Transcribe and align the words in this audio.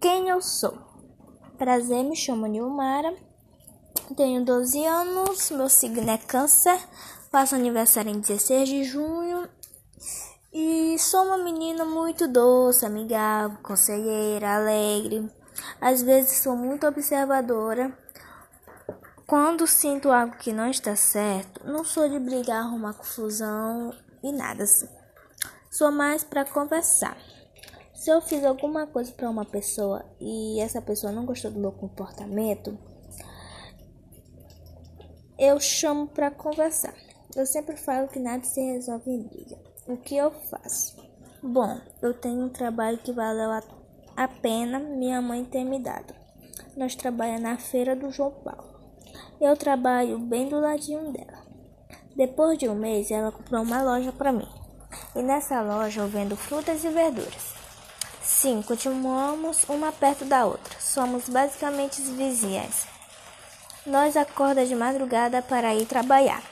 Quem 0.00 0.30
eu 0.30 0.40
sou? 0.40 0.78
Prazer, 1.58 2.02
me 2.02 2.16
chamo 2.16 2.46
Nilmara, 2.46 3.14
tenho 4.16 4.42
12 4.42 4.82
anos, 4.86 5.50
meu 5.50 5.68
signo 5.68 6.10
é 6.10 6.16
Câncer, 6.16 6.80
faço 7.30 7.54
aniversário 7.54 8.10
em 8.10 8.18
16 8.18 8.66
de 8.66 8.84
junho 8.84 9.46
e 10.50 10.98
sou 10.98 11.26
uma 11.26 11.36
menina 11.36 11.84
muito 11.84 12.26
doce, 12.26 12.86
amigável, 12.86 13.58
conselheira, 13.62 14.54
alegre. 14.54 15.30
Às 15.78 16.00
vezes 16.00 16.38
sou 16.38 16.56
muito 16.56 16.86
observadora. 16.86 17.92
Quando 19.26 19.66
sinto 19.66 20.10
algo 20.10 20.34
que 20.38 20.50
não 20.50 20.70
está 20.70 20.96
certo, 20.96 21.60
não 21.66 21.84
sou 21.84 22.08
de 22.08 22.18
brigar, 22.18 22.62
arrumar 22.62 22.94
confusão 22.94 23.94
e 24.22 24.32
nada 24.32 24.64
assim. 24.64 24.88
Sou 25.70 25.92
mais 25.92 26.24
para 26.24 26.46
conversar. 26.46 27.18
Se 28.00 28.08
eu 28.10 28.22
fiz 28.22 28.42
alguma 28.46 28.86
coisa 28.86 29.12
para 29.12 29.28
uma 29.28 29.44
pessoa 29.44 30.02
e 30.18 30.58
essa 30.58 30.80
pessoa 30.80 31.12
não 31.12 31.26
gostou 31.26 31.50
do 31.50 31.60
meu 31.60 31.70
comportamento, 31.70 32.78
eu 35.38 35.60
chamo 35.60 36.06
para 36.06 36.30
conversar. 36.30 36.94
Eu 37.36 37.44
sempre 37.44 37.76
falo 37.76 38.08
que 38.08 38.18
nada 38.18 38.42
se 38.42 38.58
resolve 38.58 39.10
em 39.10 39.22
briga. 39.22 39.58
O 39.86 39.98
que 39.98 40.16
eu 40.16 40.30
faço? 40.30 40.96
Bom, 41.42 41.78
eu 42.00 42.14
tenho 42.14 42.46
um 42.46 42.48
trabalho 42.48 42.96
que 42.96 43.12
valeu 43.12 43.50
a 44.16 44.28
pena 44.28 44.78
minha 44.78 45.20
mãe 45.20 45.44
ter 45.44 45.62
me 45.62 45.78
dado. 45.78 46.14
Nós 46.78 46.94
trabalhamos 46.94 47.42
na 47.42 47.58
feira 47.58 47.94
do 47.94 48.10
João 48.10 48.30
Paulo. 48.30 48.80
Eu 49.38 49.54
trabalho 49.58 50.18
bem 50.18 50.48
do 50.48 50.58
ladinho 50.58 51.12
dela. 51.12 51.44
Depois 52.16 52.58
de 52.58 52.66
um 52.66 52.74
mês, 52.74 53.10
ela 53.10 53.30
comprou 53.30 53.60
uma 53.60 53.82
loja 53.82 54.10
para 54.10 54.32
mim. 54.32 54.48
E 55.14 55.22
nessa 55.22 55.60
loja 55.60 56.00
eu 56.00 56.08
vendo 56.08 56.34
frutas 56.34 56.82
e 56.82 56.88
verduras. 56.88 57.59
Sim, 58.32 58.62
continuamos 58.62 59.64
uma 59.68 59.92
perto 59.92 60.24
da 60.24 60.46
outra. 60.46 60.80
Somos 60.80 61.28
basicamente 61.28 62.00
vizinhas. 62.00 62.86
Nós 63.84 64.16
acorda 64.16 64.64
de 64.64 64.74
madrugada 64.74 65.42
para 65.42 65.74
ir 65.74 65.84
trabalhar. 65.84 66.42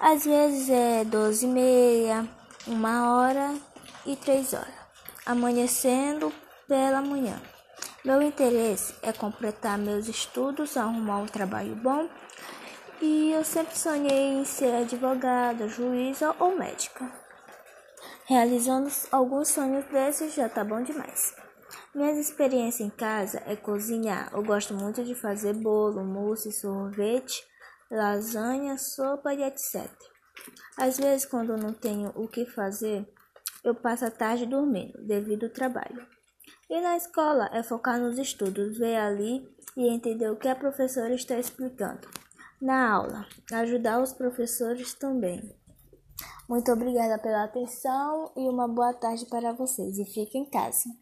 Às 0.00 0.24
vezes 0.24 0.68
é 0.68 1.04
doze 1.04 1.46
e 1.46 1.48
meia, 1.48 2.26
uma 2.66 3.14
hora 3.14 3.54
e 4.04 4.16
três 4.16 4.52
horas, 4.52 4.74
amanhecendo 5.24 6.32
pela 6.66 7.00
manhã. 7.00 7.40
Meu 8.04 8.20
interesse 8.20 8.96
é 9.00 9.12
completar 9.12 9.78
meus 9.78 10.08
estudos, 10.08 10.76
arrumar 10.76 11.18
um 11.18 11.26
trabalho 11.26 11.76
bom 11.76 12.08
e 13.00 13.30
eu 13.30 13.44
sempre 13.44 13.78
sonhei 13.78 14.38
em 14.38 14.44
ser 14.44 14.74
advogada, 14.74 15.68
juíza 15.68 16.34
ou 16.40 16.56
médica. 16.56 17.25
Realizando 18.28 18.90
alguns 19.12 19.48
sonhos 19.48 19.84
desses 19.86 20.34
já 20.34 20.48
tá 20.48 20.64
bom 20.64 20.82
demais. 20.82 21.32
Minhas 21.94 22.18
experiências 22.18 22.80
em 22.80 22.90
casa 22.90 23.40
é 23.46 23.54
cozinhar. 23.54 24.30
Eu 24.32 24.42
gosto 24.42 24.74
muito 24.74 25.04
de 25.04 25.14
fazer 25.14 25.54
bolo, 25.54 26.04
mousse, 26.04 26.50
sorvete, 26.50 27.40
lasanha, 27.88 28.76
sopa 28.78 29.32
e 29.32 29.44
etc. 29.44 29.88
Às 30.76 30.98
vezes, 30.98 31.24
quando 31.24 31.56
não 31.56 31.72
tenho 31.72 32.12
o 32.16 32.26
que 32.26 32.44
fazer, 32.46 33.08
eu 33.62 33.76
passo 33.76 34.04
a 34.04 34.10
tarde 34.10 34.44
dormindo 34.44 35.00
devido 35.06 35.44
ao 35.44 35.52
trabalho. 35.52 36.04
E 36.68 36.80
na 36.80 36.96
escola 36.96 37.48
é 37.52 37.62
focar 37.62 38.00
nos 38.00 38.18
estudos, 38.18 38.76
ver 38.76 38.96
ali 38.96 39.48
e 39.76 39.88
entender 39.88 40.28
o 40.28 40.36
que 40.36 40.48
a 40.48 40.56
professora 40.56 41.14
está 41.14 41.38
explicando. 41.38 42.08
Na 42.60 42.90
aula, 42.90 43.24
ajudar 43.52 44.02
os 44.02 44.12
professores 44.12 44.94
também. 44.94 45.54
Muito 46.48 46.70
obrigada 46.72 47.18
pela 47.18 47.44
atenção 47.44 48.30
e 48.36 48.48
uma 48.48 48.68
boa 48.68 48.94
tarde 48.94 49.26
para 49.26 49.52
vocês. 49.52 49.98
E 49.98 50.04
fiquem 50.04 50.42
em 50.42 50.50
casa. 50.50 50.96